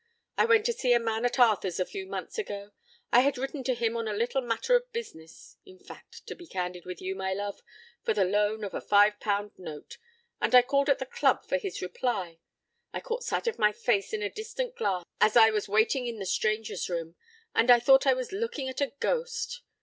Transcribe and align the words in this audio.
I 0.35 0.45
went 0.45 0.65
to 0.65 0.73
see 0.73 0.93
a 0.93 0.99
man 0.99 1.25
at 1.25 1.37
Arthur's 1.37 1.79
a 1.79 1.85
few 1.85 2.07
months 2.07 2.39
ago. 2.39 2.71
I 3.11 3.19
had 3.19 3.37
written 3.37 3.63
to 3.65 3.75
him 3.75 3.95
on 3.95 4.07
a 4.07 4.15
little 4.15 4.41
matter 4.41 4.75
of 4.75 4.91
business 4.91 5.57
in 5.63 5.77
fact, 5.77 6.25
to 6.25 6.33
be 6.33 6.47
candid 6.47 6.87
with 6.87 7.03
you, 7.03 7.13
my 7.13 7.35
love, 7.35 7.61
for 8.01 8.15
the 8.15 8.25
loan 8.25 8.63
of 8.63 8.73
a 8.73 8.81
five 8.81 9.19
pound 9.19 9.51
note 9.59 9.99
and 10.41 10.55
I 10.55 10.63
called 10.63 10.89
at 10.89 10.97
the 10.97 11.05
club 11.05 11.45
for 11.45 11.57
his 11.59 11.83
reply. 11.83 12.39
I 12.91 12.99
caught 12.99 13.23
sight 13.23 13.45
of 13.45 13.59
my 13.59 13.71
face 13.71 14.11
in 14.11 14.23
a 14.23 14.29
distant 14.31 14.75
glass 14.75 15.05
as 15.19 15.37
I 15.37 15.51
was 15.51 15.69
waiting 15.69 16.07
in 16.07 16.17
the 16.17 16.25
strangers' 16.25 16.89
room, 16.89 17.13
and 17.53 17.69
I 17.69 17.79
thought 17.79 18.07
I 18.07 18.15
was 18.15 18.31
looking 18.31 18.69
at 18.69 18.81
a 18.81 18.93
ghost. 18.99 19.61